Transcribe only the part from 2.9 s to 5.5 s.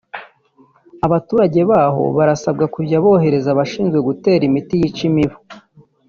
borohereza abashinzwe gutera imiti yica imibu